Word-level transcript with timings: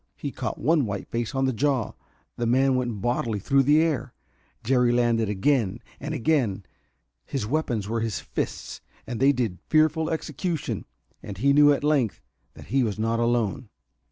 He 0.17 0.31
caught 0.31 0.57
one 0.57 0.87
white 0.87 1.07
face 1.11 1.35
on 1.35 1.45
the 1.45 1.53
jaw; 1.53 1.91
the 2.35 2.47
man 2.47 2.73
went 2.73 3.01
bodily 3.03 3.37
through 3.37 3.61
the 3.61 3.79
air. 3.79 4.15
Jerry 4.63 4.91
landed 4.91 5.29
again 5.29 5.79
and 5.99 6.15
again. 6.15 6.65
His 7.23 7.45
weapons 7.45 7.87
were 7.87 7.99
his 8.01 8.19
fists, 8.19 8.81
and 9.05 9.19
they 9.19 9.31
did 9.31 9.59
fearful 9.69 10.09
execution. 10.09 10.85
And 11.21 11.37
he 11.37 11.53
knew, 11.53 11.71
at 11.71 11.83
length, 11.83 12.19
that 12.55 12.65
he 12.73 12.81
was 12.81 12.97
not 12.97 13.19
alone. 13.19 13.69